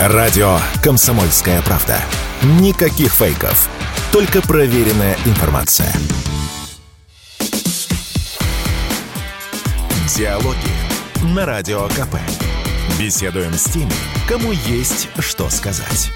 [0.00, 2.00] Радио «Комсомольская правда».
[2.60, 3.68] Никаких фейков.
[4.12, 5.92] Только проверенная информация.
[10.16, 10.56] Диалоги
[11.34, 12.14] на Радио КП.
[12.96, 13.90] Беседуем с теми,
[14.28, 16.12] кому есть что сказать.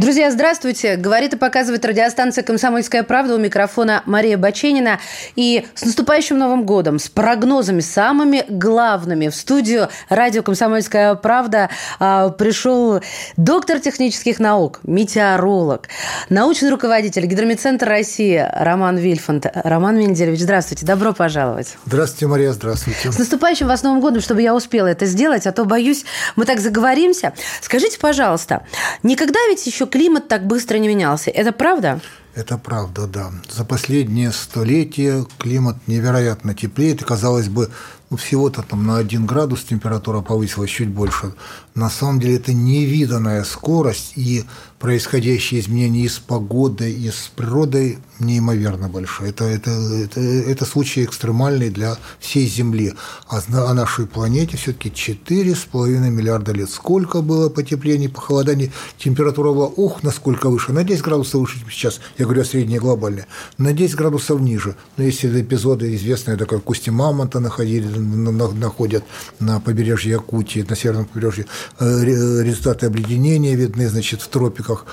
[0.00, 0.96] Друзья, здравствуйте.
[0.96, 4.98] Говорит и показывает радиостанция «Комсомольская правда» у микрофона Мария Баченина.
[5.36, 11.68] И с наступающим Новым годом, с прогнозами самыми главными в студию радио «Комсомольская правда»
[11.98, 13.02] а, пришел
[13.36, 15.88] доктор технических наук, метеоролог,
[16.30, 19.48] научный руководитель Гидромедцентра России Роман Вильфанд.
[19.52, 20.86] Роман Менделевич, здравствуйте.
[20.86, 21.76] Добро пожаловать.
[21.84, 23.12] Здравствуйте, Мария, здравствуйте.
[23.12, 26.06] С наступающим вас Новым годом, чтобы я успела это сделать, а то, боюсь,
[26.36, 27.34] мы так заговоримся.
[27.60, 28.64] Скажите, пожалуйста,
[29.02, 31.30] никогда ведь еще климат так быстро не менялся.
[31.30, 32.00] Это правда?
[32.34, 33.32] Это правда, да.
[33.50, 37.02] За последние столетия климат невероятно теплеет.
[37.02, 37.70] И, казалось бы,
[38.08, 41.34] ну, всего-то там на 1 градус температура повысилась чуть больше.
[41.74, 44.44] На самом деле это невиданная скорость, и
[44.80, 49.28] происходящие изменения и с погодой, и с природой неимоверно большие.
[49.28, 52.94] Это, это, это, это случай экстремальный для всей Земли.
[53.28, 56.70] А на нашей планете все-таки 4,5 миллиарда лет.
[56.70, 62.00] Сколько было потеплений, похолоданий, температура была, ух, насколько выше, на 10 градусов выше, чем сейчас,
[62.16, 63.24] я говорю о средней глобальной,
[63.58, 64.76] на 10 градусов ниже.
[64.96, 69.04] Но есть эпизоды известные, такой в Кусте Мамонта находили, находят
[69.40, 71.44] на побережье Якутии, на северном побережье.
[71.78, 74.86] Э, результаты обледенения видны, значит, в тропиках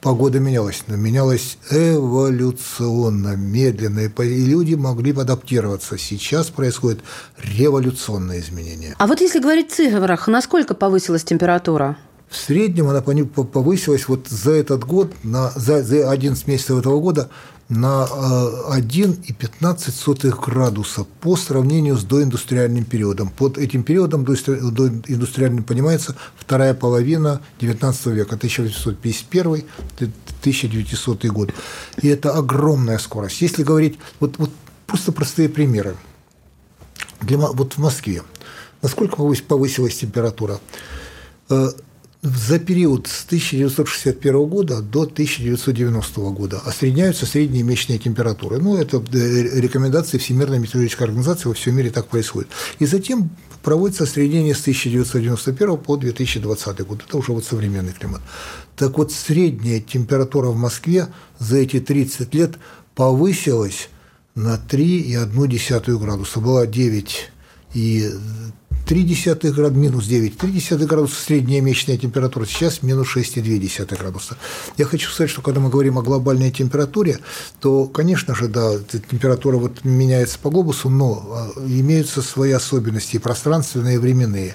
[0.00, 5.98] погода менялась, но менялась эволюционно, медленно, и люди могли адаптироваться.
[5.98, 7.00] Сейчас происходит
[7.38, 8.94] революционное изменение.
[8.98, 11.96] А вот если говорить в цифрах, насколько повысилась температура?
[12.28, 17.28] В среднем она повысилась вот за этот год, на, за, за 11 месяцев этого года
[17.70, 18.06] на
[18.68, 23.30] 1,15 э, градуса по сравнению с доиндустриальным периодом.
[23.30, 31.54] Под этим периодом доиндустриальным понимается вторая половина XIX века, 1851-1900 год.
[32.02, 33.40] И это огромная скорость.
[33.40, 34.50] Если говорить, вот, вот
[34.86, 35.96] просто простые примеры.
[37.22, 38.22] Для, вот в Москве
[38.82, 40.60] насколько повысилась температура?
[42.22, 48.58] За период с 1961 года до 1990 года осредняются средние месячные температуры.
[48.58, 52.50] Ну, это э, рекомендации Всемирной метеорологической организации, во всем мире так происходит.
[52.78, 53.30] И затем
[53.62, 57.02] проводится осреднение с 1991 по 2020 год.
[57.08, 58.20] Это уже вот современный климат.
[58.76, 62.56] Так вот, средняя температура в Москве за эти 30 лет
[62.94, 63.88] повысилась
[64.34, 66.40] на 3,1 градуса.
[66.40, 67.30] Была 9
[67.72, 68.10] и
[68.90, 74.36] 0,3 градуса, минус 9,3 градуса средняя месячная температура, сейчас минус 6,2 градуса.
[74.76, 77.18] Я хочу сказать, что когда мы говорим о глобальной температуре,
[77.60, 78.72] то, конечно же, да,
[79.10, 81.24] температура вот меняется по глобусу, но
[81.56, 84.54] а, имеются свои особенности, и пространственные, и временные.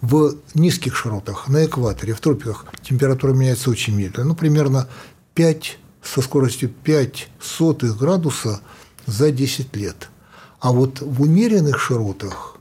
[0.00, 4.88] В низких широтах, на экваторе, в тропиках температура меняется очень медленно, ну, примерно
[5.34, 8.60] 5 со скоростью 5 сотых градуса
[9.06, 10.08] за 10 лет.
[10.60, 12.53] А вот в умеренных широтах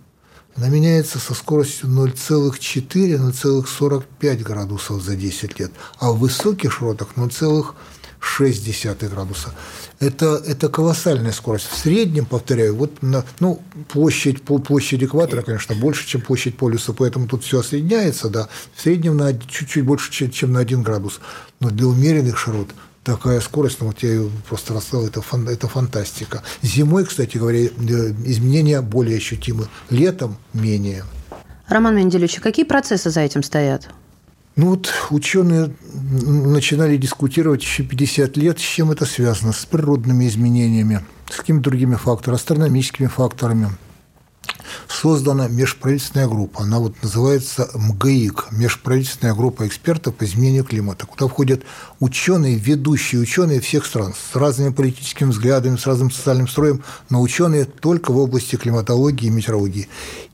[0.55, 9.55] она меняется со скоростью 0,4-0,45 градусов за 10 лет, а в высоких широтах 0,6 градуса.
[9.99, 11.69] Это, это колоссальная скорость.
[11.69, 17.27] В среднем, повторяю, вот на, ну, площадь, площадь экватора, конечно, больше, чем площадь полюса, поэтому
[17.27, 21.19] тут все осредняется, да, в среднем на чуть-чуть больше, чем на 1 градус.
[21.59, 22.69] Но для умеренных широт
[23.03, 26.43] такая скорость, ну вот я ее просто рассказал, это, фан, это фантастика.
[26.61, 27.69] Зимой, кстати говоря, э,
[28.25, 31.03] изменения более ощутимы, летом менее.
[31.67, 33.89] Роман Менделевич, а какие процессы за этим стоят?
[34.55, 41.03] Ну вот ученые начинали дискутировать еще 50 лет, с чем это связано, с природными изменениями,
[41.29, 43.69] с какими-то другими факторами, астрономическими факторами
[44.87, 46.63] создана межправительственная группа.
[46.63, 51.63] Она вот называется МГИК, межправительственная группа экспертов по изменению климата, куда входят
[51.99, 57.65] ученые, ведущие ученые всех стран с разными политическими взглядами, с разным социальным строем, но ученые
[57.65, 59.87] только в области климатологии и метеорологии.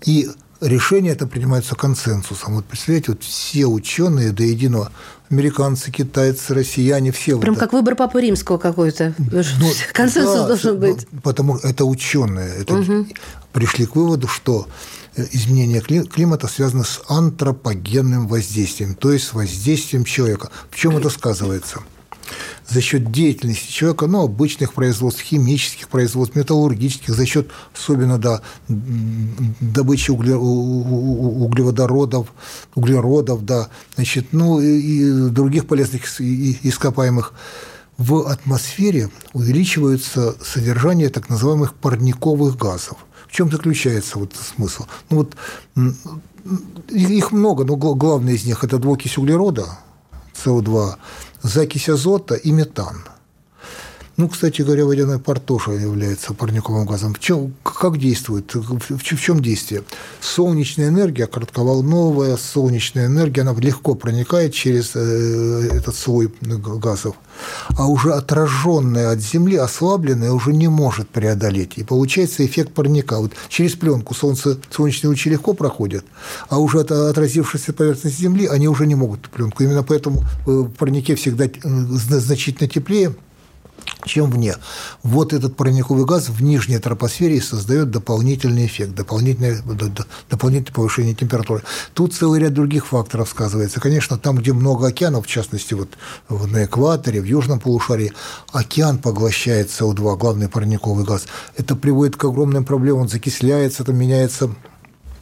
[0.06, 0.30] И
[0.62, 2.56] решение это принимается консенсусом.
[2.56, 4.92] Вот представляете, вот все ученые до единого,
[5.30, 7.40] американцы, китайцы, россияне, все.
[7.40, 9.14] Прям вот как выбор Папы Римского какой-то.
[9.18, 9.44] Ну,
[9.94, 11.08] Консенсус да, должен быть.
[11.24, 12.54] Потому это ученые.
[12.56, 13.08] Это угу.
[13.54, 14.68] Пришли к выводу, что
[15.16, 20.50] э, изменение климата связано с антропогенным воздействием, то есть с воздействием человека.
[20.70, 21.82] В чем это сказывается?
[22.68, 30.12] За счет деятельности человека, ну, обычных производств, химических производств, металлургических, за счет особенно да, добычи
[30.12, 32.32] угле, углеводородов,
[32.76, 37.34] углеродов, да, значит, ну, и других полезных ископаемых,
[37.98, 42.98] в атмосфере увеличивается содержание так называемых парниковых газов.
[43.28, 44.86] В чем заключается вот смысл?
[45.10, 45.36] Ну вот
[46.90, 49.78] их много, но главное из них– это двуокись углерода,
[50.44, 50.96] СО2,
[51.44, 53.04] закись азота и метан–
[54.20, 57.14] ну, кстати говоря, водяной пар тоже является парниковым газом.
[57.14, 58.54] В чем, как действует?
[58.54, 59.84] В, чем действие?
[60.20, 67.16] Солнечная энергия, коротковолновая солнечная энергия, она легко проникает через э, этот слой газов,
[67.70, 71.78] а уже отраженная от Земли, ослабленная, уже не может преодолеть.
[71.78, 73.20] И получается эффект парника.
[73.20, 76.04] Вот через пленку солнце, солнечные лучи легко проходят,
[76.50, 79.64] а уже от, отразившись от поверхности Земли, они уже не могут пленку.
[79.64, 83.16] Именно поэтому э, в парнике всегда э, значительно теплее,
[84.06, 84.56] чем вне.
[85.04, 89.62] Вот этот парниковый газ в нижней тропосфере создает дополнительный эффект, дополнительное,
[90.30, 91.64] дополнительное повышение температуры.
[91.94, 93.80] Тут целый ряд других факторов сказывается.
[93.80, 95.90] Конечно, там, где много океанов, в частности, вот
[96.30, 98.14] на экваторе, в южном полушарии,
[98.52, 101.28] океан поглощает СО2, главный парниковый газ.
[101.58, 104.50] Это приводит к огромным проблемам, он закисляется, там меняется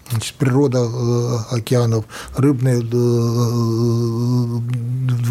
[0.09, 2.05] Значит, природа э, океанов,
[2.35, 2.87] рыбные э,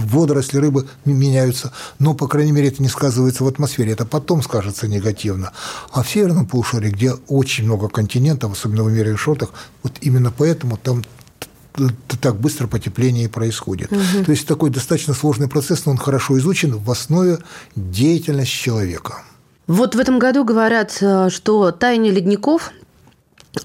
[0.06, 4.87] водоросли, рыбы меняются, но, по крайней мере, это не сказывается в атмосфере, это потом скажется
[4.87, 5.52] негативно.
[5.93, 9.50] А в северном полушарии, где очень много континентов, особенно в умеренных широтах,
[9.82, 11.02] вот именно поэтому там
[12.20, 13.93] так быстро потепление происходит.
[13.93, 14.25] Угу.
[14.25, 17.38] То есть такой достаточно сложный процесс, но он хорошо изучен в основе
[17.75, 19.22] деятельности человека.
[19.67, 22.72] Вот в этом году говорят, э, что таяние ледников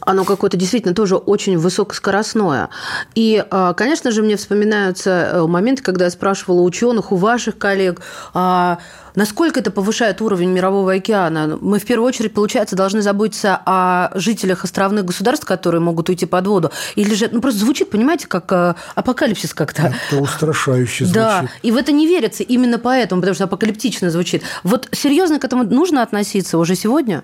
[0.02, 2.70] оно какое-то действительно тоже очень высокоскоростное.
[3.16, 8.02] И, а, конечно же, мне вспоминаются э, моменты, когда я спрашивала ученых, у ваших коллег,
[8.34, 8.80] а,
[9.16, 11.58] Насколько это повышает уровень мирового океана?
[11.60, 16.48] Мы в первую очередь, получается, должны заботиться о жителях островных государств, которые могут уйти под
[16.48, 16.72] воду.
[16.96, 19.94] Или же, ну просто звучит, понимаете, как э, апокалипсис как-то.
[20.10, 21.14] Это устрашающе звучит.
[21.14, 24.44] Да, и в это не верится именно поэтому, потому что апокалиптично звучит.
[24.64, 27.24] Вот серьезно к этому нужно относиться уже сегодня?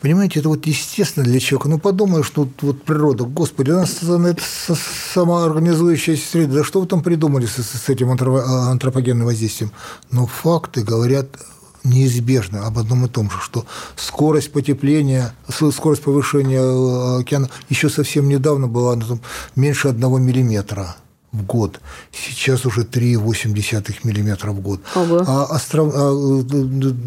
[0.00, 1.68] Понимаете, это вот естественно для человека.
[1.68, 4.42] Ну подумаешь, ну вот природа, господи, у нас это
[5.14, 6.54] самоорганизующаяся среда.
[6.54, 9.70] Да что вы там придумали с, с этим антропогенным воздействием?
[10.10, 11.26] Но факты говорят говорят
[11.84, 18.26] неизбежно об одном и том же, что скорость потепления, скорость повышения э, океана еще совсем
[18.26, 19.20] недавно была ну, там,
[19.54, 20.96] меньше одного миллиметра
[21.30, 21.80] в год.
[22.10, 24.80] Сейчас уже 3,8 миллиметра в год.
[24.94, 25.24] Ого.
[25.26, 26.10] А, остров, а,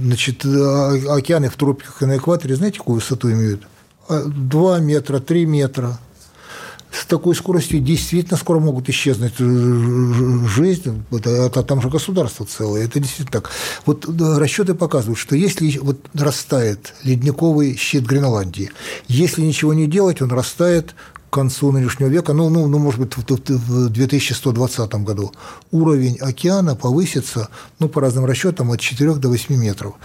[0.04, 3.68] значит, а, океаны в тропиках и на экваторе, знаете, какую высоту имеют?
[4.10, 5.98] 2 метра, 3 метра
[7.02, 13.42] с такой скоростью действительно скоро могут исчезнуть жизнь, это, там же государство целое, это действительно
[13.42, 13.52] так.
[13.86, 14.06] Вот
[14.38, 18.72] расчеты показывают, что если вот растает ледниковый щит Гренландии,
[19.08, 20.96] если ничего не делать, он растает
[21.30, 25.32] концу нынешнего века, ну, ну, ну может быть, в 2120 году,
[25.72, 29.96] уровень океана повысится, ну, по разным расчетам, от 4 до 8 метров.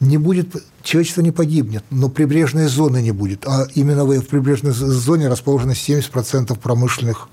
[0.00, 3.46] Не будет, человечество не погибнет, но прибрежной зоны не будет.
[3.46, 7.28] А именно в прибрежной зоне расположено 70% промышленных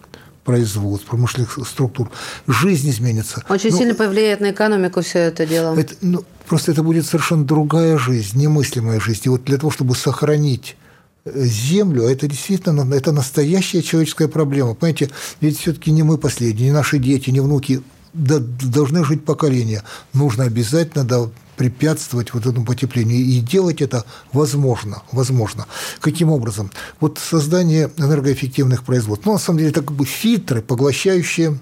[0.46, 2.10] производств, промышленных структур.
[2.48, 3.44] Жизнь изменится.
[3.50, 5.78] Очень ну, сильно повлияет на экономику все это дело.
[5.78, 9.22] Это, ну, просто это будет совершенно другая жизнь, немыслимая жизнь.
[9.26, 10.78] И вот для того, чтобы сохранить
[11.26, 14.76] землю, а это действительно это настоящая человеческая проблема.
[14.76, 15.10] Понимаете,
[15.42, 17.82] ведь все-таки не мы последние, не наши дети, не внуки
[18.14, 19.84] должны жить поколения.
[20.14, 23.18] Нужно обязательно да, препятствовать вот этому потеплению.
[23.18, 25.04] И делать это возможно.
[25.12, 25.66] возможно.
[26.00, 26.72] Каким образом?
[27.02, 29.26] Вот создание энергоэффективных производств.
[29.26, 31.58] Ну, на самом деле, это как бы фильтры, поглощающие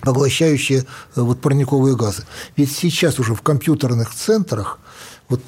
[0.00, 2.24] поглощающие э, вот парниковые газы.
[2.56, 4.80] Ведь сейчас уже в компьютерных центрах
[5.32, 5.40] вот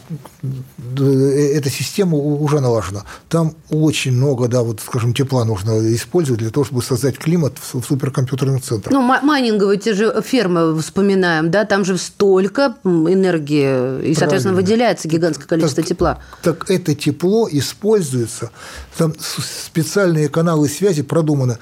[0.98, 3.04] э, эта система уже налажена.
[3.28, 7.82] Там очень много, да, вот, скажем, тепла нужно использовать для того, чтобы создать климат в
[7.82, 8.92] суперкомпьютерных центрах.
[8.92, 14.54] Ну, майнинговые те же фермы вспоминаем, да, там же столько энергии, и, соответственно, Правильно.
[14.54, 16.18] выделяется гигантское количество так, тепла.
[16.42, 18.50] Так это тепло используется,
[18.96, 21.58] там специальные каналы связи продуманы,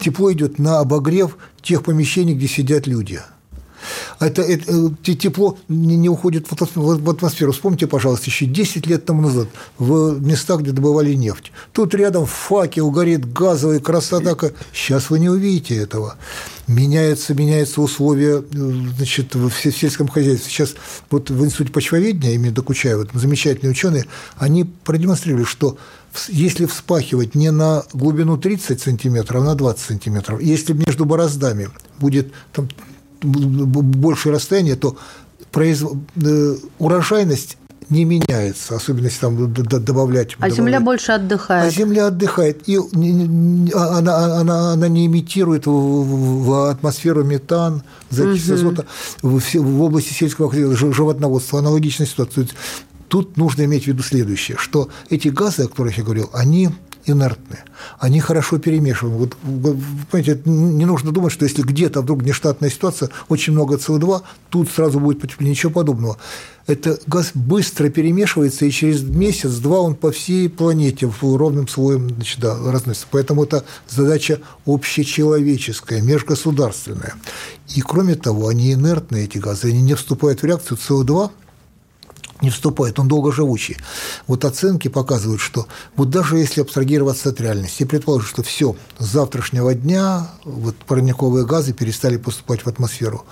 [0.00, 3.20] тепло идет на обогрев тех помещений, где сидят люди–
[4.20, 7.52] это, это э, тепло не, уходит в атмосферу.
[7.52, 9.48] Вспомните, пожалуйста, еще 10 лет тому назад
[9.78, 11.52] в местах, где добывали нефть.
[11.72, 14.36] Тут рядом факел горит, газовая красота.
[14.72, 16.16] Сейчас вы не увидите этого.
[16.66, 18.42] Меняются, меняются условия э,
[18.96, 20.50] значит, в сельском хозяйстве.
[20.50, 20.74] Сейчас
[21.10, 24.06] вот в Институте почвоведения, именно Докучаева, замечательные ученые,
[24.38, 25.78] они продемонстрировали, что
[26.28, 32.32] если вспахивать не на глубину 30 сантиметров, а на 20 сантиметров, если между бороздами будет
[32.52, 32.68] там,
[33.22, 34.96] большее расстояние, то
[35.50, 35.92] произв...
[36.22, 37.58] Э, урожайность
[37.88, 40.32] не меняется, особенно если там добавлять.
[40.34, 40.56] А добавлять.
[40.56, 41.72] земля больше отдыхает.
[41.72, 48.54] А земля отдыхает, и а, она, она, она не имитирует в, атмосферу метан, закись угу.
[48.54, 48.86] азота
[49.22, 51.60] в, области сельского животноводства.
[51.60, 52.48] Аналогичная ситуация.
[53.08, 56.70] тут нужно иметь в виду следующее, что эти газы, о которых я говорил, они
[57.06, 57.64] инертные.
[57.98, 59.18] Они хорошо перемешиваемы.
[59.18, 59.36] Вот,
[60.10, 65.00] понимаете, не нужно думать, что если где-то вдруг нештатная ситуация, очень много СО2, тут сразу
[65.00, 65.52] будет потепление.
[65.52, 66.18] Ничего подобного.
[66.66, 72.58] Это газ быстро перемешивается, и через месяц-два он по всей планете ровным слоем значит, да,
[72.72, 73.06] разносится.
[73.12, 77.14] Поэтому это задача общечеловеческая, межгосударственная.
[77.76, 81.30] И кроме того, они инертные, эти газы, они не вступают в реакцию СО2,
[82.42, 83.76] не вступает, он долгоживучий.
[84.26, 85.66] Вот оценки показывают, что
[85.96, 91.46] вот даже если абстрагироваться от реальности и предположить, что все, с завтрашнего дня вот парниковые
[91.46, 93.24] газы перестали поступать в атмосферу,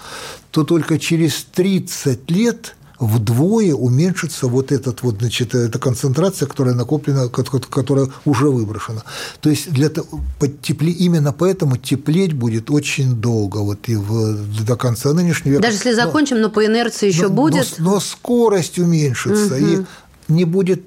[0.51, 7.29] то только через 30 лет вдвое уменьшится вот этот вот, значит, эта концентрация, которая накоплена,
[7.29, 9.03] которая уже выброшена.
[9.41, 10.21] То есть для того,
[10.63, 15.63] тепле, именно поэтому теплеть будет очень долго, вот и в, до конца нынешнего века.
[15.63, 17.75] Даже если закончим, но, но по инерции еще но, будет.
[17.79, 19.55] Но, но скорость уменьшится.
[19.57, 19.65] Угу.
[19.65, 19.85] И
[20.29, 20.83] не будет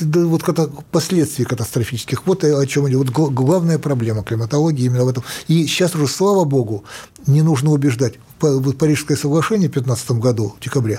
[0.00, 0.42] вот
[0.90, 2.26] последствий катастрофических.
[2.26, 3.10] Вот о чем идет.
[3.10, 5.24] Вот главная проблема климатологии именно в этом.
[5.48, 6.84] И сейчас уже, слава богу,
[7.26, 8.14] не нужно убеждать.
[8.38, 10.98] Парижское соглашение в 2015 году, в декабре,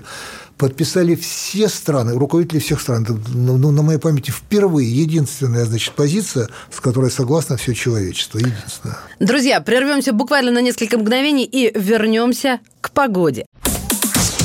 [0.57, 3.05] подписали все страны, руководители всех стран.
[3.33, 8.37] Ну, ну, на моей памяти впервые единственная значит, позиция, с которой согласно все человечество.
[8.37, 8.97] Единственная.
[9.19, 13.45] Друзья, прервемся буквально на несколько мгновений и вернемся к погоде.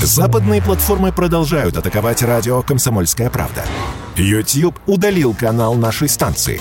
[0.02, 3.64] Западные платформы продолжают атаковать радио «Комсомольская правда».
[4.16, 6.60] YouTube удалил канал нашей станции.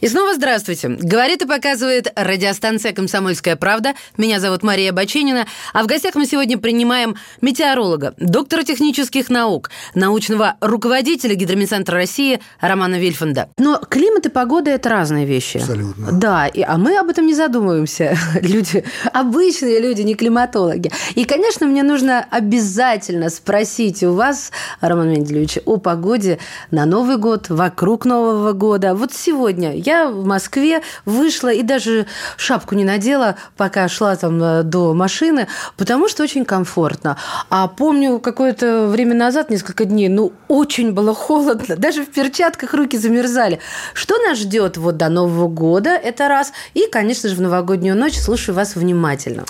[0.00, 0.88] И снова здравствуйте.
[0.88, 3.94] Говорит и показывает радиостанция «Комсомольская правда».
[4.18, 5.46] Меня зовут Мария Баченина.
[5.72, 12.96] А в гостях мы сегодня принимаем метеоролога, доктора технических наук, научного руководителя Гидромедцентра России Романа
[12.96, 13.48] Вильфанда.
[13.56, 15.56] Но климат и погода– это разные вещи.
[15.56, 16.12] Абсолютно.
[16.12, 18.18] Да, и, а мы об этом не задумываемся.
[18.42, 18.84] Люди,
[19.14, 20.92] обычные люди, не климатологи.
[21.14, 26.38] И, конечно, мне нужно обязательно спросить у вас, Роман Менделевич, о погоде
[26.70, 28.94] на Новый год, вокруг Нового года.
[28.94, 34.62] Вот сегодня я в Москве вышла и даже шапку не надела, пока шла там э,
[34.62, 37.16] до машины, потому что очень комфортно.
[37.48, 42.98] А помню, какое-то время назад, несколько дней, ну, очень было холодно, даже в перчатках руки
[42.98, 43.60] замерзали.
[43.94, 46.52] Что нас ждет вот до Нового года, это раз.
[46.74, 49.44] И, конечно же, в новогоднюю ночь слушаю вас внимательно.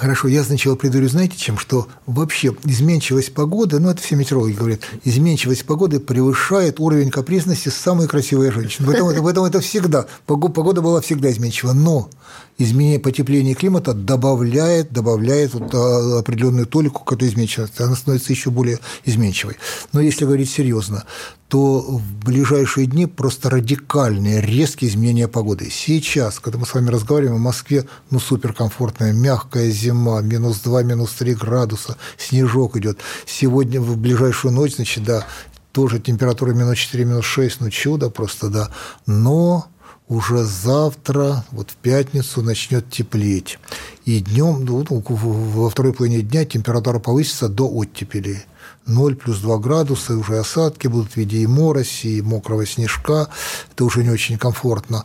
[0.00, 4.80] Хорошо, я сначала предварю, знаете, чем, что вообще изменчивость погоды, ну, это все метеорологи говорят,
[5.04, 8.90] изменчивость погоды превышает уровень капризности самой красивой женщины.
[8.90, 10.06] Этом, в этом это всегда.
[10.24, 11.74] Погода была всегда изменчива.
[11.74, 12.08] Но
[12.56, 17.82] изменение потепления климата добавляет, добавляет вот а, определенную толику к этой изменчивости.
[17.82, 19.58] Она становится еще более изменчивой.
[19.92, 21.04] Но если говорить серьезно,
[21.50, 25.68] то в ближайшие дни просто радикальные, резкие изменения погоды.
[25.68, 31.10] Сейчас, когда мы с вами разговариваем, в Москве ну, суперкомфортная, мягкая зима, минус 2, минус
[31.14, 33.00] 3 градуса, снежок идет.
[33.26, 35.26] Сегодня в ближайшую ночь, значит, да,
[35.72, 38.70] тоже температура минус 4, минус 6, ну чудо просто, да.
[39.06, 39.66] Но
[40.06, 43.58] уже завтра, вот в пятницу, начнет теплеть.
[44.04, 48.44] И днем, ну, во второй половине дня температура повысится до оттепели.
[48.90, 53.28] 0 плюс 2 градуса, и уже осадки будут в виде и мороси, и мокрого снежка.
[53.72, 55.04] Это уже не очень комфортно.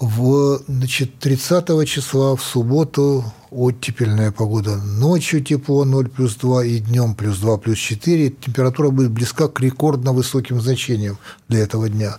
[0.00, 4.76] В, значит, 30 числа в субботу оттепельная погода.
[4.76, 8.30] Ночью тепло 0 плюс 2 и днем плюс 2 плюс 4.
[8.30, 11.18] Температура будет близка к рекордно высоким значениям
[11.48, 12.18] для этого дня.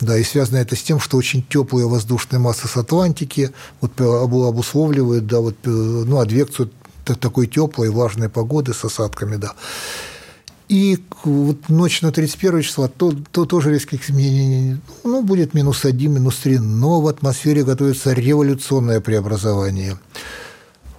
[0.00, 5.26] Да, и связано это с тем, что очень теплые воздушные массы с Атлантики вот, обусловливают
[5.26, 6.70] да, вот, э, ну, адвекцию
[7.04, 9.36] такой теплой влажной погоды с осадками.
[9.36, 9.54] Да.
[10.68, 16.12] И вот ночь на 31 числа, то, то тоже резких изменений, ну, будет минус 1,
[16.12, 19.98] минус 3, но в атмосфере готовится революционное преобразование.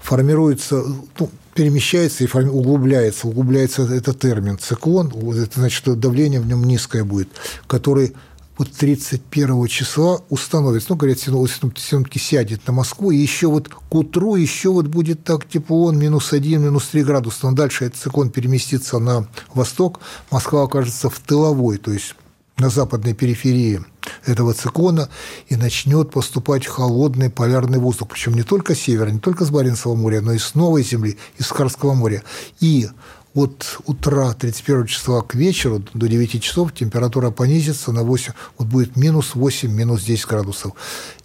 [0.01, 0.84] Формируется,
[1.19, 6.63] ну, перемещается и форми, углубляется, углубляется этот термин циклон, это значит, что давление в нем
[6.63, 7.29] низкое будет,
[7.65, 8.13] который
[8.57, 14.35] вот 31 числа установится, ну, говорят, синоптики сядет на Москву, и еще вот к утру
[14.35, 18.29] еще вот будет так тепло, он минус 1, минус 3 градуса, но дальше этот циклон
[18.29, 20.00] переместится на восток,
[20.31, 22.15] Москва окажется в тыловой, то есть
[22.57, 23.83] на западной периферии
[24.25, 25.09] этого циклона,
[25.47, 29.97] и начнет поступать холодный полярный воздух, причем не только с севера, не только с Баренцевого
[29.97, 32.24] моря, но и с Новой Земли, и с Карского моря.
[32.62, 32.88] И
[33.35, 38.95] от утра 31 числа к вечеру до 9 часов температура понизится на 8, вот будет
[38.95, 40.71] минус 8, минус 10 градусов.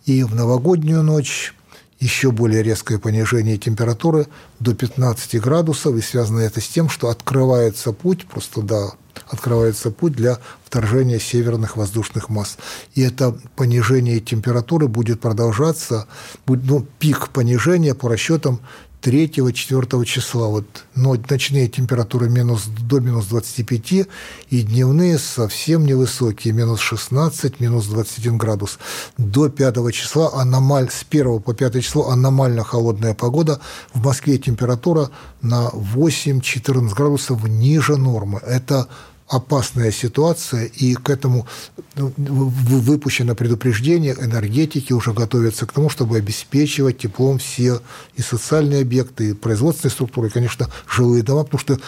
[0.07, 1.55] И в новогоднюю ночь
[2.01, 4.27] еще более резкое понижение температуры
[4.59, 8.93] до 15 градусов, и связано это с тем, что открывается путь, просто да,
[9.29, 12.57] открывается путь для вторжения северных воздушных масс.
[12.95, 16.09] И это понижение температуры будет продолжаться,
[16.47, 18.61] будет, ну, пик понижения по расчетам
[19.03, 20.49] 3-4 числа.
[20.49, 24.07] Вот но ночные температуры минус, до минус 25
[24.51, 28.79] и дневные совсем невысокие, минус 16, минус 21 градус.
[29.17, 33.61] До 5 числа аномаль, с 1 по 5 число аномально холодная погода.
[33.95, 38.41] В Москве температура на 8-14 градусов ниже нормы.
[38.47, 38.89] Это
[39.31, 41.47] опасная ситуация, и к этому
[41.95, 47.81] ну, выпущено предупреждение, энергетики уже готовятся к тому, чтобы обеспечивать теплом все
[48.17, 51.79] и социальные объекты, и производственные структуры, и, конечно, жилые дома, потому что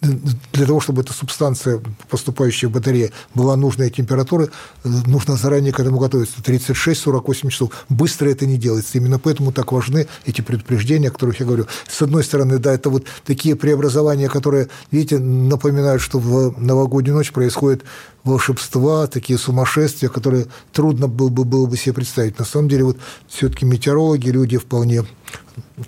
[0.00, 4.50] для того, чтобы эта субстанция, поступающая в батарее, была нужной температуры,
[4.82, 6.40] нужно заранее к этому готовиться.
[6.40, 7.70] 36-48 часов.
[7.88, 8.96] Быстро это не делается.
[8.96, 11.66] Именно поэтому так важны эти предупреждения, о которых я говорю.
[11.88, 17.32] С одной стороны, да, это вот такие преобразования, которые, видите, напоминают, что в новогоднюю ночь
[17.32, 17.84] происходит
[18.24, 22.38] волшебства, такие сумасшествия, которые трудно было бы, было бы себе представить.
[22.38, 22.96] На самом деле, вот
[23.28, 25.04] все-таки метеорологи, люди вполне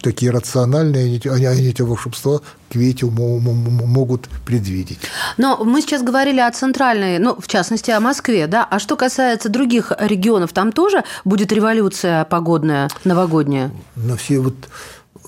[0.00, 4.98] такие рациональные, они, они эти волшебства к Вете могут предвидеть.
[5.36, 8.66] Но мы сейчас говорили о центральной, ну, в частности, о Москве, да?
[8.68, 13.70] А что касается других регионов, там тоже будет революция погодная, новогодняя?
[13.96, 14.54] На все вот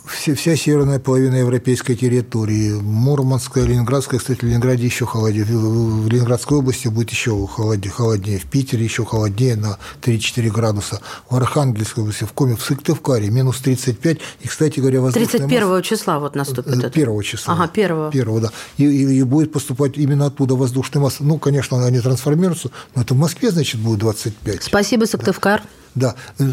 [0.06, 6.58] все, вся северная половина европейской территории, Мурманская, Ленинградская, кстати, в Ленинграде еще холоднее, в Ленинградской
[6.58, 12.24] области будет еще холоднее, холоднее, в Питере еще холоднее на 3-4 градуса, в Архангельской области,
[12.24, 16.84] в Коме, в Сыктывкаре минус 35, и, кстати говоря, воздушная 31 масса, числа вот наступит
[16.84, 17.22] 1 это.
[17.24, 17.54] числа.
[17.54, 18.50] Ага, 1 1 да.
[18.76, 21.24] И, и, и будет поступать именно оттуда воздушная масса.
[21.24, 24.64] Ну, конечно, они трансформируются, но это в Москве, значит, будет 25.
[24.64, 25.62] Спасибо, Сыктывкар.
[25.62, 25.68] Да.
[25.94, 26.44] Да, э,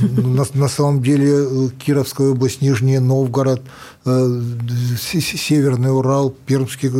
[0.00, 3.62] на, на самом деле э, Кировская область, Нижний Новгород,
[4.04, 4.40] э,
[4.98, 6.90] Северный Урал, Пермский,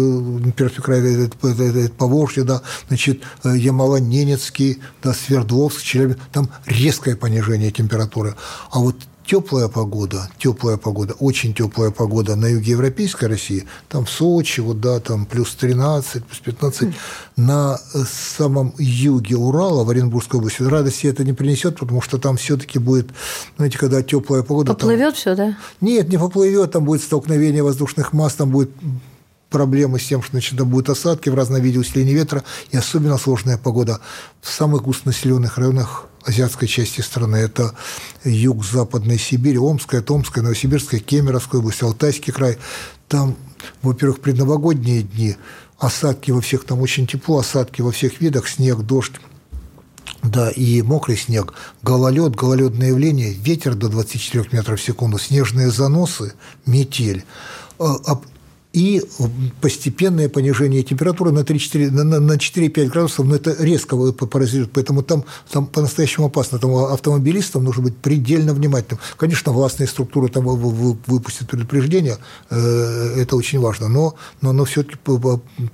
[0.53, 7.73] Пермский край, это, это, это Поволжье, да, значит, Ямало-Ненецкий, да, Свердловск, Челябинск, там резкое понижение
[7.73, 8.37] температуры.
[8.71, 14.11] А вот теплая погода, теплая погода, очень теплая погода на юге Европейской России, там в
[14.11, 16.95] Сочи, вот да, там плюс 13, плюс 15,
[17.37, 22.79] на самом юге Урала, в Оренбургской области, радости это не принесет, потому что там все-таки
[22.79, 23.09] будет,
[23.57, 24.75] знаете, когда теплая погода...
[24.75, 25.15] Поплывет там...
[25.15, 25.57] все, да?
[25.81, 28.71] Нет, не поплывет, там будет столкновение воздушных масс, там будет
[29.55, 33.17] проблемы с тем, что значит, там будут осадки в разном виде усиления ветра, и особенно
[33.19, 34.01] сложная погода
[34.41, 37.37] в самых густонаселенных районах азиатской части страны.
[37.37, 37.73] Это
[38.25, 42.59] юг Западной Сибири, Омская, Томская, Новосибирская, Кемеровская область, Алтайский край.
[43.07, 43.37] Там,
[43.81, 45.37] во-первых, предновогодние дни,
[45.79, 49.21] осадки во всех, там очень тепло, осадки во всех видах, снег, дождь.
[50.25, 56.33] Да, и мокрый снег, гололед, гололедное явление, ветер до 24 метров в секунду, снежные заносы,
[56.67, 57.25] метель.
[58.75, 59.03] А, и
[59.61, 65.25] постепенное понижение температуры на 3-4, на, на 4-5 градусов, но это резко паразитирует, поэтому там,
[65.51, 66.59] там по-настоящему опасно.
[66.59, 69.01] Там автомобилистам нужно быть предельно внимательным.
[69.17, 72.19] Конечно, властные структуры там выпустят предупреждение,
[72.51, 74.97] э, это очень важно, но, но, но все-таки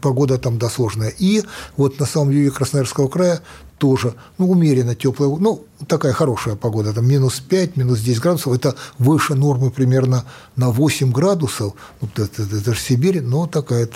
[0.01, 1.13] погода там да, сложная.
[1.19, 1.43] И
[1.77, 3.41] вот на самом юге Красноярского края
[3.81, 8.77] тоже, ну, умеренно теплая, ну, такая хорошая погода, там минус 5, минус 10 градусов, это
[8.99, 13.89] выше нормы примерно на 8 градусов, это, это, это же Сибирь, но такая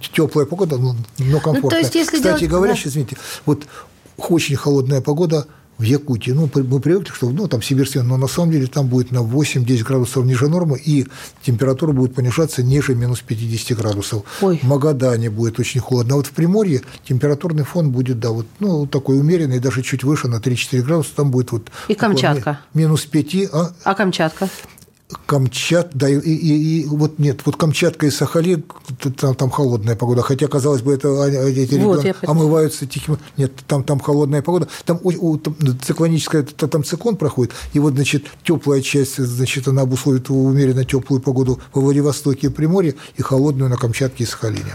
[0.00, 1.60] теплая погода, но комфортная.
[1.62, 2.50] Ну, то есть, если Кстати делать...
[2.50, 2.80] говоря, да.
[2.84, 3.62] извините, вот
[4.16, 5.46] очень холодная погода–
[5.78, 6.30] в Якутии.
[6.30, 9.82] Ну, мы привыкли, что ну, там сибирские, но на самом деле там будет на 8-10
[9.84, 11.06] градусов ниже нормы, и
[11.42, 14.22] температура будет понижаться ниже минус 50 градусов.
[14.40, 14.58] Ой.
[14.62, 16.14] В Магадане будет очень холодно.
[16.14, 20.28] А вот в Приморье температурный фон будет, да, вот, ну, такой умеренный, даже чуть выше,
[20.28, 21.70] на 3-4 градуса, там будет вот...
[21.88, 22.60] И Камчатка.
[22.74, 23.72] Минус 5, а?
[23.84, 24.48] А Камчатка?
[25.26, 28.64] Камчат, да, и, и, и вот нет, вот Камчатка и Сахалин,
[29.18, 33.84] там, там холодная погода, хотя, казалось бы, это эти вот, регионы омываются тихим, нет, там,
[33.84, 38.80] там холодная погода, там, у, у, там циклоническая, там циклон проходит, и вот, значит, теплая
[38.80, 44.24] часть, значит, она обусловит умеренно теплую погоду во Владивостоке и Приморье, и холодную на Камчатке
[44.24, 44.74] и Сахалине.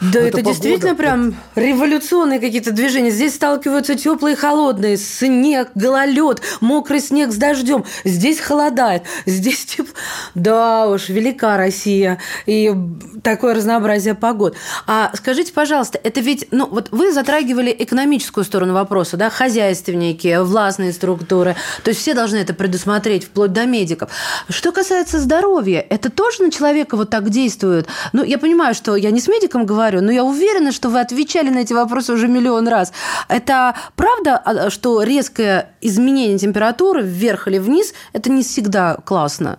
[0.00, 3.10] Да, это, это действительно прям революционные какие-то движения.
[3.10, 7.84] Здесь сталкиваются теплые и холодные, снег, гололед, мокрый снег с дождем.
[8.04, 9.92] Здесь холодает, здесь тепло.
[10.34, 12.74] Да уж, велика Россия и
[13.22, 14.56] такое разнообразие погод.
[14.86, 20.92] А скажите, пожалуйста, это ведь, ну вот вы затрагивали экономическую сторону вопроса, да, хозяйственники, властные
[20.92, 24.10] структуры, то есть все должны это предусмотреть, вплоть до медиков.
[24.48, 27.86] Что касается здоровья, это тоже на человека вот так действует?
[28.12, 31.00] Ну, я понимаю, что я не с медиком говорю, говорю, но я уверена, что вы
[31.00, 32.92] отвечали на эти вопросы уже миллион раз.
[33.28, 39.58] Это правда, а, что резкое изменение температуры вверх или вниз– это не всегда классно?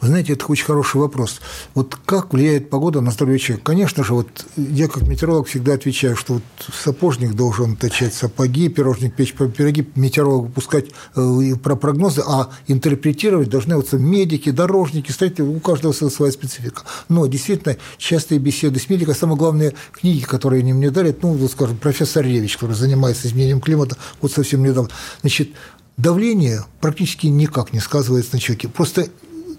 [0.00, 1.40] Вы знаете, это очень хороший вопрос.
[1.74, 3.66] Вот как влияет погода на здоровье человека?
[3.66, 6.42] Конечно же, вот я как метеоролог всегда отвечаю, что вот
[6.82, 13.76] сапожник должен точать сапоги, пирожник печь пироги, метеоролог выпускать э, про прогнозы, а интерпретировать должны
[13.76, 16.82] вот медики, дорожники, кстати, у каждого своя специфика.
[17.08, 21.50] Но действительно, частые беседы с медиком, самое главное, книги, которые они мне дарят, ну, вот,
[21.50, 25.50] скажем, профессор Ревич, который занимается изменением климата, вот совсем недавно, значит,
[25.96, 28.68] давление практически никак не сказывается на человеке.
[28.68, 29.08] Просто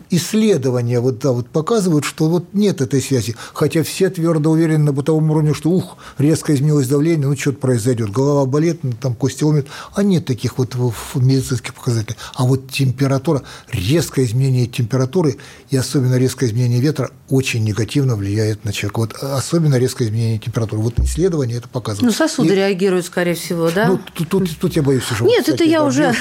[0.10, 3.36] исследования вот, да, вот показывают, что вот нет этой связи.
[3.54, 8.12] Хотя все твердо уверены на бытовом уровне, что ух, резко изменилось давление, ну что-то произойдет,
[8.12, 9.68] голова болит, ну, там кости ломят.
[9.94, 10.76] А нет таких вот
[11.16, 12.18] медицинских показателей.
[12.36, 15.38] А вот температура, резкое изменение температуры
[15.70, 19.00] и особенно резкое изменение ветра очень негативно влияет на человека.
[19.00, 20.82] Вот особенно резкое изменение температуры.
[20.82, 22.12] Вот исследования это показывают.
[22.12, 23.88] Ну, сосуды и, реагируют, скорее всего, да?
[23.88, 25.24] Ну, тут, тут, тут я боюсь уже.
[25.26, 26.14] Нет, вот, кстати, это я там, уже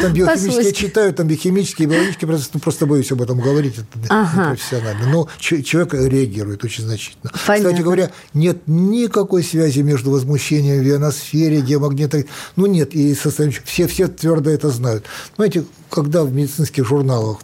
[0.00, 4.50] Там биохимические читаю, там биохимические, биологические процессы, ну, просто боюсь об этом говорить, это ага.
[4.50, 5.06] профессионально.
[5.08, 7.32] Но человек реагирует очень значительно.
[7.46, 7.70] Понятно.
[7.70, 12.26] Кстати говоря, нет никакой связи между возмущением в ионосфере, геомагнитной...
[12.56, 13.60] Ну, нет, и состоянием...
[13.64, 15.04] Все, все твердо это знают.
[15.36, 17.38] Знаете, когда в медицинских журналах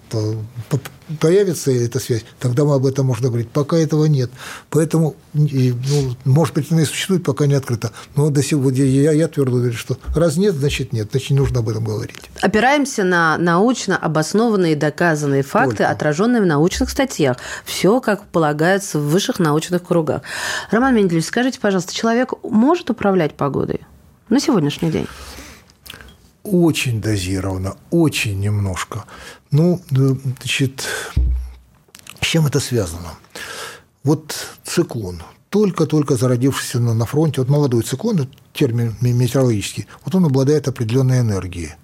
[1.18, 3.49] появится эта связь, тогда мы об этом можно говорить.
[3.49, 4.31] Пока этого нет.
[4.70, 7.92] Поэтому, ну, может быть, она и существует, пока не открыта.
[8.16, 11.37] Но до сих пор я, я твердо говорю, что раз нет, значит нет, значит не
[11.37, 12.16] нужно об этом говорить.
[12.40, 15.90] Опираемся на научно обоснованные доказанные факты, Только.
[15.90, 17.38] отраженные в научных статьях.
[17.64, 20.23] Все, как полагается, в высших научных кругах.
[20.70, 23.81] Роман Менделевич, скажите, пожалуйста, человек может управлять погодой
[24.29, 25.07] на сегодняшний день?
[26.42, 29.05] Очень дозированно, очень немножко.
[29.50, 30.87] Ну, значит,
[32.20, 33.14] с чем это связано?
[34.03, 41.20] Вот циклон, только-только зародившийся на фронте, вот молодой циклон, термин метеорологический, вот он обладает определенной
[41.20, 41.74] энергией.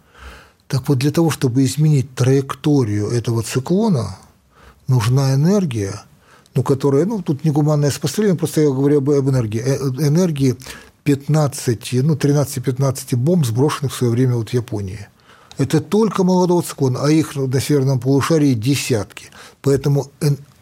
[0.69, 4.19] Так вот, для того, чтобы изменить траекторию этого циклона,
[4.89, 6.03] нужна энергия,
[6.55, 10.57] ну, которая, ну, тут не гуманное сопоставление, просто я говорю об, об энергии, э, энергии
[11.07, 15.07] 15, ну, 13-15 бомб, сброшенных в свое время вот в Японии.
[15.57, 19.31] Это только молодого циклона, а их на северном полушарии десятки.
[19.63, 20.11] Поэтому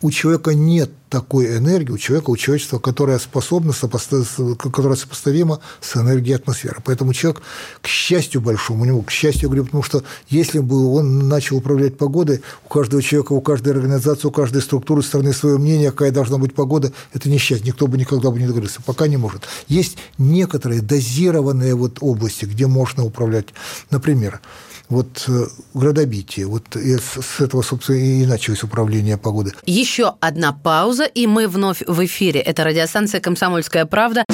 [0.05, 6.37] у человека нет такой энергии, у человека, у человечества, которая способна, которая сопоставима с энергией
[6.37, 6.83] атмосферы.
[6.85, 7.41] Поэтому человек,
[7.81, 11.97] к счастью большому, у него, к счастью, говорю, потому что если бы он начал управлять
[11.97, 16.37] погодой, у каждого человека, у каждой организации, у каждой структуры страны свое мнение, какая должна
[16.37, 19.45] быть погода, это несчастье, никто бы никогда бы не договорился, пока не может.
[19.69, 23.47] Есть некоторые дозированные вот области, где можно управлять.
[23.91, 24.43] Например,
[24.89, 29.53] вот э, градобитие, вот с этого, собственно, и началось управление погоды.
[29.67, 32.41] Еще одна пауза, и мы вновь в эфире.
[32.41, 34.25] Это радиостанция «Комсомольская правда».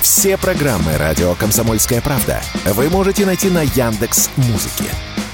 [0.00, 4.84] Все программы «Радио Комсомольская правда» вы можете найти на Яндекс Музыке.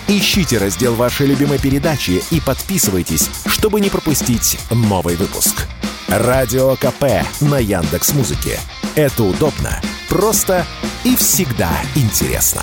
[0.09, 5.67] Ищите раздел вашей любимой передачи и подписывайтесь, чтобы не пропустить новый выпуск.
[6.09, 8.59] Радио КП на Яндекс Музыке.
[8.95, 10.67] Это удобно, просто
[11.05, 12.63] и всегда интересно.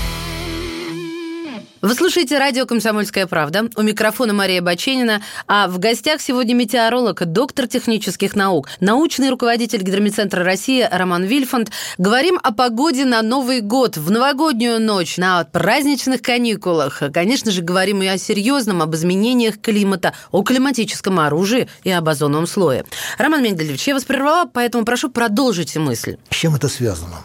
[1.81, 3.67] Вы слушаете радио «Комсомольская правда».
[3.75, 5.23] У микрофона Мария Баченина.
[5.47, 11.71] А в гостях сегодня метеоролог, доктор технических наук, научный руководитель Гидромедцентра России Роман Вильфанд.
[11.97, 17.01] Говорим о погоде на Новый год, в новогоднюю ночь, на праздничных каникулах.
[17.11, 22.45] Конечно же, говорим и о серьезном, об изменениях климата, о климатическом оружии и об озоновом
[22.45, 22.85] слое.
[23.17, 26.17] Роман Менделевич, я вас прервала, поэтому прошу продолжите мысль.
[26.29, 27.23] С чем это связано?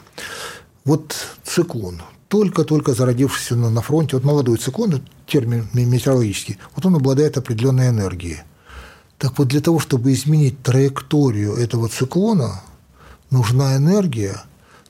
[0.86, 1.14] Вот
[1.44, 8.38] циклон, только-только зародившийся на фронте, вот молодой циклон, термин метеорологический, вот он обладает определенной энергией.
[9.18, 12.62] Так вот, для того, чтобы изменить траекторию этого циклона,
[13.30, 14.42] нужна энергия,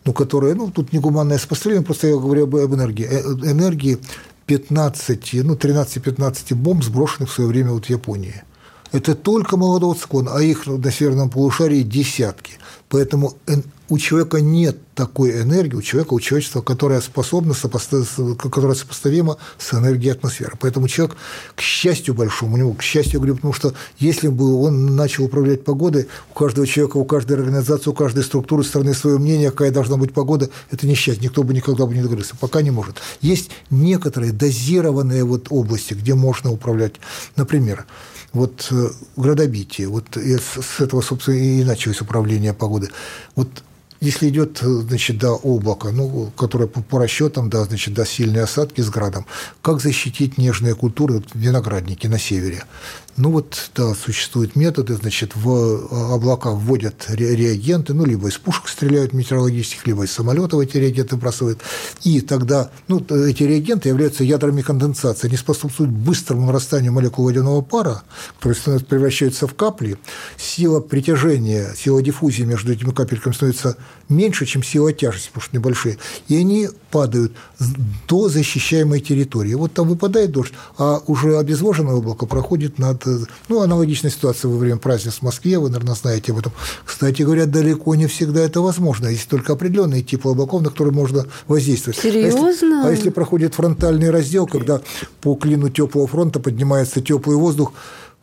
[0.04, 3.06] ну, которая, ну, тут не гуманное сопоставление, просто я говорю об, об энергии.
[3.06, 3.20] Э,
[3.50, 3.98] энергии
[4.46, 8.42] 15, ну, 13-15 бомб, сброшенных в свое время вот в Японии.
[8.92, 12.54] Это только молодого циклона, а их на северном полушарии десятки.
[12.88, 13.36] Поэтому
[13.88, 20.12] у человека нет такой энергии, у человека, у человечества, которая способна, которая сопоставима с энергией
[20.12, 20.52] атмосферы.
[20.58, 21.16] Поэтому человек,
[21.54, 25.64] к счастью большому, у него, к счастью, говорю, потому что если бы он начал управлять
[25.64, 29.96] погодой, у каждого человека, у каждой организации, у каждой структуры страны свое мнение, какая должна
[29.96, 32.96] быть погода, это несчастье, никто бы никогда бы не договорился, пока не может.
[33.20, 36.94] Есть некоторые дозированные вот области, где можно управлять.
[37.36, 37.84] Например,
[38.32, 42.90] вот э, градобитие, вот с этого, собственно, и началось управление погоды.
[43.34, 43.48] Вот
[44.00, 48.80] если идет, значит, до облака, ну, которое по, по расчетам, да, значит, до сильной осадки
[48.80, 49.26] с градом,
[49.62, 52.64] как защитить нежные культуры, виноградники на севере?
[53.16, 58.68] Ну вот, да, существуют методы, значит, в а, облака вводят реагенты, ну, либо из пушек
[58.68, 61.60] стреляют метеорологических, либо из самолетов эти реагенты бросают,
[62.04, 68.02] и тогда, ну, эти реагенты являются ядрами конденсации, они способствуют быстрому нарастанию молекул водяного пара,
[68.38, 69.96] которые превращаются в капли,
[70.36, 73.78] сила притяжения, сила диффузии между этими капельками становится
[74.08, 77.32] меньше, чем сила тяжести, потому что небольшие, и они падают
[78.08, 79.54] до защищаемой территории.
[79.54, 83.04] Вот там выпадает дождь, а уже обезвоженное облако проходит над
[83.48, 86.52] ну, аналогичная ситуация во время празднеств в Москве, вы, наверное, знаете об этом.
[86.84, 89.08] Кстати говоря, далеко не всегда это возможно.
[89.08, 91.98] Есть только определенные типы облаков, на которые можно воздействовать.
[91.98, 92.46] Серьезно?
[92.46, 94.80] А если, а если проходит фронтальный раздел, когда
[95.20, 97.72] по клину теплого фронта поднимается теплый воздух,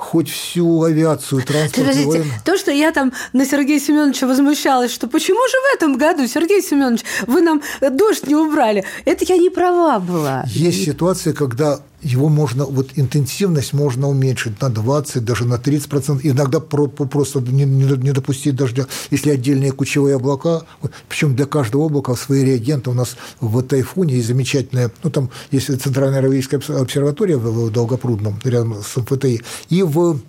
[0.04, 1.88] хоть всю авиацию, транспорт.
[1.88, 6.28] Подождите, то, что я там на Сергея Семеновича возмущалась, что почему же в этом году,
[6.28, 10.44] Сергей Семенович, вы нам дождь не убрали, это я не права была.
[10.48, 16.26] Есть ситуация, когда его можно, вот интенсивность можно уменьшить на 20, даже на 30 процентов,
[16.26, 20.64] иногда просто не, не допустить дождя, если отдельные кучевые облака,
[21.10, 22.90] причем для каждого облака свои реагенты.
[22.90, 28.76] У нас в тайфуне есть замечательная, ну там есть Центральная аэровейская обсерватория в Долгопрудном, рядом
[28.84, 30.20] с МФТИ, и в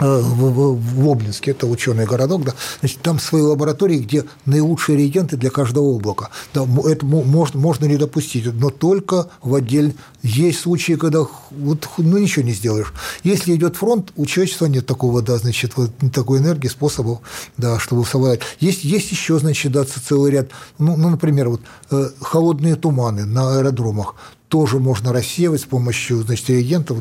[0.00, 5.50] в, в Обнинске, это ученый городок, да, значит, там свои лаборатории, где наилучшие реагенты для
[5.50, 6.30] каждого облака.
[6.54, 9.94] Да, это можно, можно не допустить, но только в отдель.
[10.22, 12.92] Есть случаи, когда вот, ну, ничего не сделаешь.
[13.24, 17.20] Если идет фронт, у человечества нет такого, да, значит, вот, такой энергии, способов,
[17.56, 18.40] да, чтобы совладать.
[18.58, 23.58] Есть, есть еще, значит, да, целый ряд, ну, ну например, вот, э, холодные туманы на
[23.58, 24.14] аэродромах
[24.50, 26.98] тоже можно рассеивать с помощью значит, реагентов,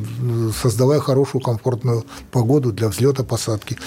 [0.62, 3.78] создавая хорошую комфортную погоду для взлета посадки.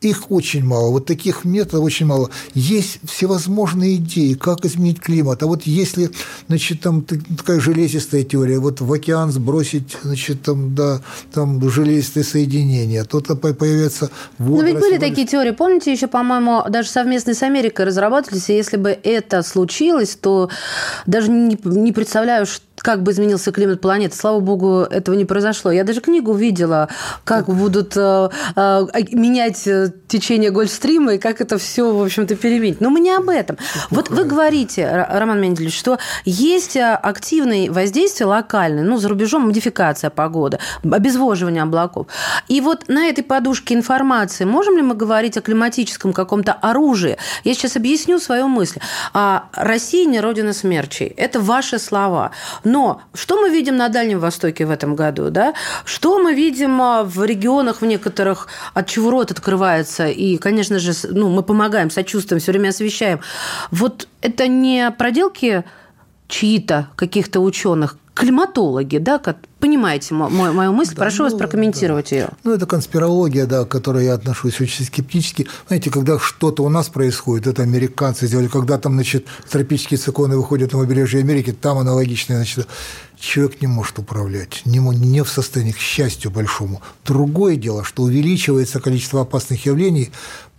[0.00, 2.30] Их очень мало, вот таких методов очень мало.
[2.54, 5.42] Есть всевозможные идеи, как изменить климат.
[5.42, 6.10] А вот если,
[6.48, 11.02] значит, там такая железистая теория, вот в океан сбросить, значит, там, да,
[11.34, 14.72] там железистые соединения, то появится водоросли.
[14.72, 18.78] Но ведь были такие теории, помните, еще, по-моему, даже совместно с Америкой разрабатывались, и если
[18.78, 20.48] бы это случилось, то
[21.04, 24.16] даже не, не представляю, что как бы изменился климат планеты.
[24.16, 25.70] Слава богу, этого не произошло.
[25.70, 26.88] Я даже книгу видела,
[27.24, 32.80] как будут э, э, менять э, течение Гольфстрима и как это все, в общем-то, переменить.
[32.80, 33.58] Но мы не об этом.
[33.90, 40.58] Вот вы говорите, Роман Менделевич, что есть активные воздействия локальные, ну, за рубежом модификация погоды,
[40.82, 42.06] обезвоживание облаков.
[42.48, 47.16] И вот на этой подушке информации можем ли мы говорить о климатическом каком-то оружии?
[47.44, 48.80] Я сейчас объясню свою мысль.
[49.12, 51.08] А Россия не родина смерчей.
[51.08, 52.32] Это ваши слова.
[52.70, 55.30] Но что мы видим на Дальнем Востоке в этом году?
[55.30, 55.54] Да?
[55.84, 60.06] Что мы видим а, в регионах в некоторых, от чего рот открывается?
[60.06, 63.20] И, конечно же, ну, мы помогаем, сочувствуем, все время освещаем.
[63.72, 65.64] Вот это не проделки
[66.28, 72.10] чьи-то, каких-то ученых, климатологи, да, как, понимаете мою, мою мысль, да, прошу ну, вас прокомментировать
[72.10, 72.16] да.
[72.16, 72.28] ее.
[72.44, 75.46] Ну, это конспирология, да, к которой я отношусь очень скептически.
[75.68, 80.72] Знаете, когда что-то у нас происходит, это американцы сделали, когда там, значит, тропические циклоны выходят
[80.72, 82.66] на побережье Америки, там аналогичные, значит,
[83.18, 86.82] человек не может управлять, не, не в состоянии, к счастью большому.
[87.04, 90.10] Другое дело, что увеличивается количество опасных явлений,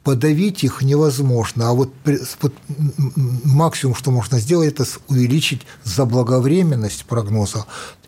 [0.04, 1.70] подавить их невозможно.
[1.70, 1.94] А вот,
[3.44, 7.66] максимум, что можно сделать, это увеличить заблаговременность прогноза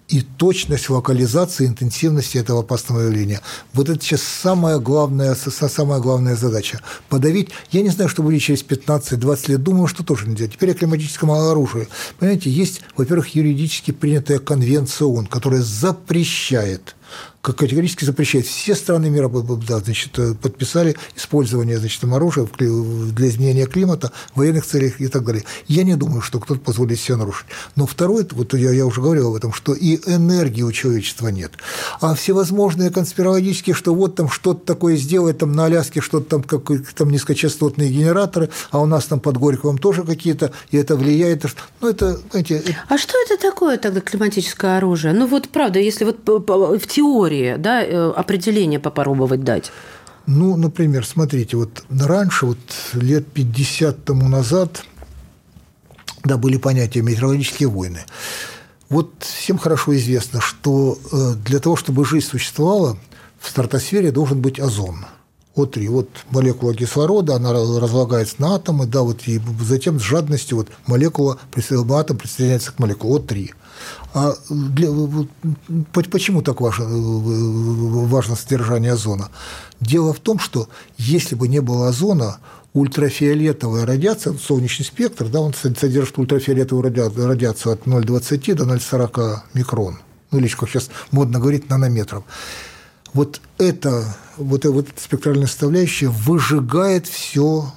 [0.10, 3.42] и точность локализации интенсивности этого опасного явления.
[3.74, 6.82] Вот это сейчас самая главная, самая главная задача.
[7.10, 10.48] Подавить, я не знаю, что будет через 15-20 лет, думаю, что тоже нельзя.
[10.48, 11.88] Теперь о климатическом оружии.
[12.20, 16.96] Понимаете, есть, во-первых, юридически принятая конвенция ООН, которая запрещает
[17.52, 18.46] категорически запрещает.
[18.46, 25.02] Все страны мира да, значит, э, подписали использование значит, оружия для изменения климата, военных целях
[25.02, 25.44] и так далее.
[25.68, 27.46] Я не думаю, что кто-то позволит себе нарушить.
[27.76, 31.52] Но второе, вот я, я уже говорил об этом, что и энергии у человечества нет.
[32.00, 36.94] А всевозможные конспирологические, что вот там что-то такое сделать, там на Аляске что-то там, как,
[36.96, 41.44] там низкочастотные генераторы, а у нас там под Горьковым тоже какие-то, и это влияет.
[41.82, 45.14] Ну, это, знаете, А что это такое тогда климатическое оружие?
[45.14, 49.72] Ну, вот правда, если вот в теории истории, да, э, определение попробовать дать?
[50.26, 52.60] Ну, например, смотрите, вот раньше, вот
[52.94, 54.84] лет 50 тому назад,
[56.24, 58.00] да, были понятия метеорологические войны.
[58.90, 62.98] Вот всем хорошо известно, что э, для того, чтобы жизнь существовала,
[63.40, 65.06] в стратосфере должен быть озон.
[65.56, 65.88] О3.
[65.88, 71.38] Вот молекула кислорода, она разлагается на атомы, да, вот и затем с жадностью вот молекула,
[71.92, 73.52] атом присоединяется к молекуле О3.
[74.14, 74.90] А для,
[75.92, 79.30] почему так важно, важно содержание озона?
[79.80, 82.38] Дело в том, что если бы не было озона,
[82.74, 86.84] ультрафиолетовая радиация, солнечный спектр, да, он содержит ультрафиолетовую
[87.28, 90.00] радиацию от 0,20 до 0,40 микрон,
[90.32, 92.24] ну или, как сейчас модно говорить, нанометров.
[93.14, 97.72] Вот это, вот, вот эта спектральная составляющая выжигает все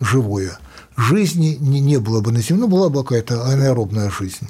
[0.00, 0.58] живое.
[0.96, 4.48] Жизни не, не было бы на Земле, ну, была бы какая-то анаэробная жизнь.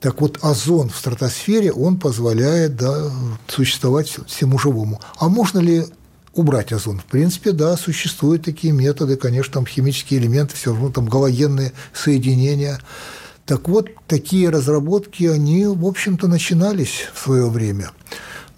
[0.00, 3.10] Так вот, озон в стратосфере, он позволяет да,
[3.48, 5.00] существовать всему живому.
[5.18, 5.84] А можно ли
[6.34, 6.98] убрать озон?
[6.98, 12.78] В принципе, да, существуют такие методы, конечно, там химические элементы, все равно там галогенные соединения.
[13.46, 17.90] Так вот, такие разработки, они, в общем-то, начинались в свое время.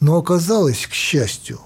[0.00, 1.60] Но оказалось, к счастью,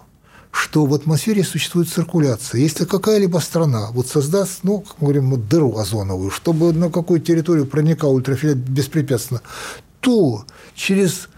[0.51, 2.61] что в атмосфере существует циркуляция.
[2.61, 7.21] Если какая-либо страна вот создаст, ну, как мы говорим, вот дыру озоновую, чтобы на какую
[7.21, 9.41] территорию проникал ультрафиолет беспрепятственно,
[10.01, 11.29] то через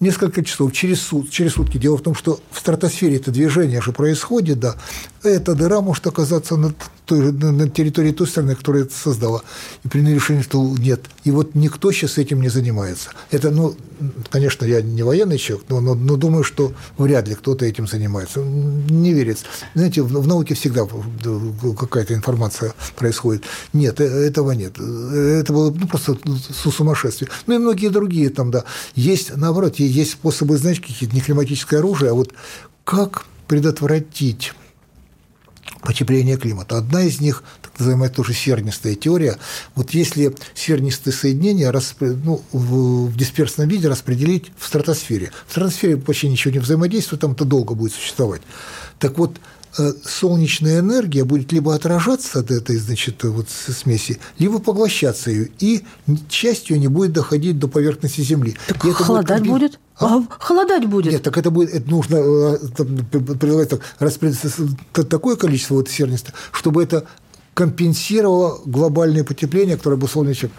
[0.00, 1.78] несколько часов, через, сут, через сутки.
[1.78, 4.76] Дело в том, что в стратосфере это движение же происходит, да,
[5.22, 9.42] эта дыра может оказаться на, той, на, территории той страны, которая это создала.
[9.84, 11.02] И приняли решение, что нет.
[11.24, 13.10] И вот никто сейчас этим не занимается.
[13.30, 13.74] Это, ну,
[14.30, 18.40] конечно, я не военный человек, но, но, но думаю, что вряд ли кто-то этим занимается.
[18.40, 19.44] Не верится.
[19.74, 20.86] Знаете, в, в науке всегда
[21.78, 23.44] какая-то информация происходит.
[23.72, 24.78] Нет, э, этого нет.
[24.78, 26.16] Это было ну, просто
[26.50, 27.30] сумасшествие.
[27.46, 28.64] Ну и многие другие там, да.
[28.94, 32.32] Есть, наоборот, есть способы, знаете, какие-то не климатическое оружие, а вот
[32.84, 34.52] как предотвратить
[35.82, 36.76] потепление климата.
[36.76, 39.38] Одна из них, так называемая тоже сернистая теория,
[39.74, 46.52] вот если сернистые соединения ну, в дисперсном виде распределить в стратосфере, в стратосфере почти ничего
[46.52, 48.42] не взаимодействует, там это долго будет существовать.
[48.98, 49.38] Так вот,
[49.72, 55.84] солнечная энергия будет либо отражаться от этой значит, вот смеси, либо поглощаться ее, и
[56.28, 58.56] часть ее не будет доходить до поверхности Земли.
[58.66, 59.50] Так и холодать будет?
[59.50, 59.80] будет?
[59.98, 60.16] А?
[60.16, 60.26] а?
[60.38, 61.12] Холодать будет?
[61.12, 66.82] Нет, так это будет, это нужно э, предлагать так, распределить такое количество вот сернистых, чтобы
[66.82, 67.04] это
[67.60, 70.50] компенсировало глобальное потепление, которое бы солнечек.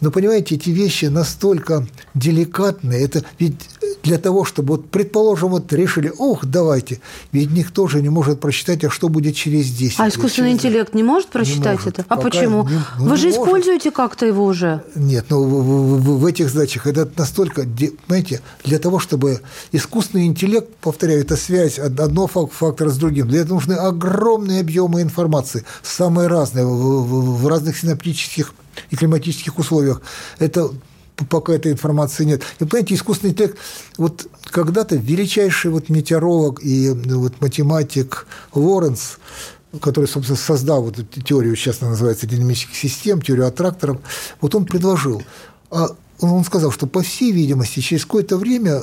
[0.00, 3.04] Но понимаете, эти вещи настолько деликатные.
[3.04, 3.54] Это ведь
[4.02, 7.00] для того, чтобы, вот, предположим, вот решили, ох, давайте,
[7.32, 10.64] ведь никто же не может прочитать, а что будет через 10 А искусственный через...
[10.64, 11.86] интеллект не может прочитать не может.
[11.86, 12.04] это?
[12.08, 12.66] А Пока почему?
[12.66, 13.42] Не, ну, Вы же может.
[13.42, 14.82] используете как-то его уже?
[14.94, 17.66] Нет, ну в, в, в этих задачах это настолько,
[18.08, 19.40] знаете, для того, чтобы
[19.72, 25.64] искусственный интеллект, повторяю, это связь одного фактора с другим, для этого нужны огромные объемы информации,
[25.82, 28.54] самые разные, в, в, разных синаптических
[28.90, 30.02] и климатических условиях.
[30.38, 30.70] Это
[31.28, 32.42] пока этой информации нет.
[32.58, 33.58] И, понимаете, искусственный интеллект,
[33.98, 39.18] вот когда-то величайший вот метеоролог и ну, вот математик Лоренс,
[39.80, 43.98] который, собственно, создал вот эту теорию, сейчас она называется динамических систем, теорию аттракторов,
[44.40, 45.22] вот он предложил,
[45.70, 45.88] а
[46.20, 48.82] он сказал, что, по всей видимости, через какое-то время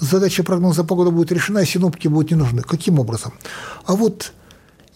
[0.00, 2.62] задача прогноза погоды будет решена, и синоптики будут не нужны.
[2.62, 3.32] Каким образом?
[3.84, 4.32] А вот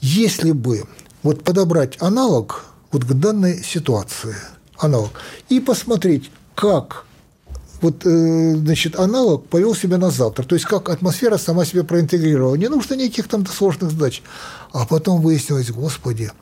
[0.01, 0.85] если бы
[1.23, 4.35] вот подобрать аналог вот к данной ситуации–
[4.79, 5.11] аналог,
[5.49, 7.05] и посмотреть, как
[7.81, 10.43] вот, э, значит, аналог повел себя на завтра.
[10.43, 12.57] То есть, как атмосфера сама себя проинтегрировала.
[12.57, 14.23] Не нужно никаких там сложных задач.
[14.73, 16.33] А потом выяснилось, господи,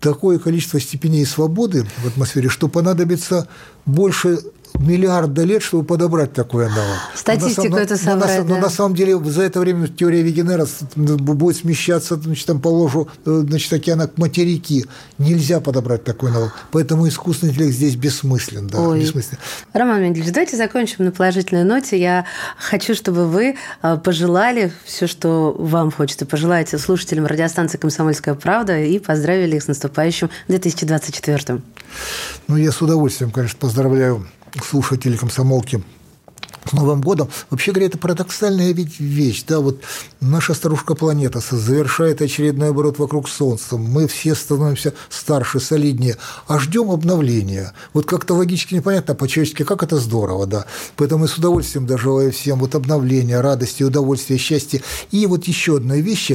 [0.00, 3.48] такое количество степеней свободы в атмосфере, что понадобится
[3.86, 4.40] больше
[4.80, 6.96] миллиарда лет, чтобы подобрать такой аналог.
[7.14, 8.54] Статистику это собрать, но, да.
[8.54, 10.66] но на самом деле за это время теория Вегенера
[10.96, 14.86] будет смещаться значит, там, по ложу э, значит, океана к материки.
[15.18, 16.54] Нельзя подобрать такой аналог.
[16.72, 18.68] Поэтому искусственный интеллект здесь бессмыслен.
[18.68, 19.00] Да, Ой.
[19.00, 19.38] бессмыслен.
[19.74, 22.00] Роман Менделевич, давайте закончим на положительной ноте.
[22.00, 22.24] Я
[22.56, 28.98] хочу, чтобы вы э, пожелали все, что вам хочется пожелать слушателям радиостанции «Комсомольская правда» и
[28.98, 31.60] поздравили их с наступающим 2024
[32.48, 34.26] Ну, я с удовольствием, конечно, поздравляю
[34.62, 35.82] слушатели комсомолки
[36.68, 37.28] с Новым годом.
[37.48, 39.44] Вообще говоря, это парадоксальная ведь вещь.
[39.46, 39.80] Да, вот
[40.20, 43.76] наша старушка планета завершает очередной оборот вокруг Солнца.
[43.76, 47.72] Мы все становимся старше, солиднее, а ждем обновления.
[47.92, 50.66] Вот как-то логически непонятно, по-человечески, как это здорово, да.
[50.96, 54.82] Поэтому я с удовольствием даже желаю всем вот обновления, радости, удовольствия, счастья.
[55.10, 56.32] И вот еще одна вещь,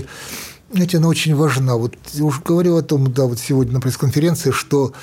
[0.71, 1.75] знаете, она очень важна.
[1.75, 4.93] Вот я уже говорил о том, да, вот сегодня на пресс-конференции, что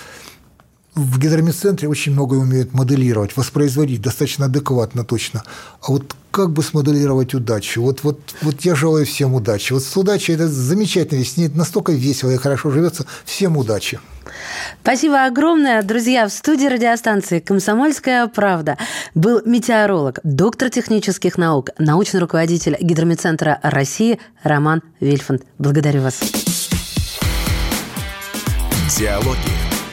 [0.95, 5.43] в гидромедцентре очень многое умеют моделировать, воспроизводить достаточно адекватно, точно.
[5.81, 7.83] А вот как бы смоделировать удачу?
[7.83, 9.73] Вот, вот, вот я желаю всем удачи.
[9.73, 13.07] Вот с удачей это замечательно, ведь с ней настолько весело и хорошо живется.
[13.25, 14.01] Всем удачи.
[14.83, 16.29] Спасибо огромное, друзья.
[16.29, 18.77] В студии радиостанции «Комсомольская правда»
[19.15, 25.43] был метеоролог, доктор технических наук, научный руководитель Гидромедцентра России Роман Вильфанд.
[25.59, 26.21] Благодарю вас.
[28.99, 29.72] Диалоги